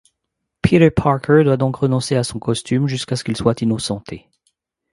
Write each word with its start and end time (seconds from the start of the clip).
Peter 0.63 0.89
Parker 0.89 1.43
doit 1.43 1.57
donc 1.57 1.75
renoncer 1.75 2.15
à 2.15 2.23
son 2.23 2.39
costume 2.39 2.87
jusqu'à 2.87 3.15
ce 3.15 3.23
qu'il 3.23 3.37
soit 3.37 3.61
innocenté. 3.61 4.27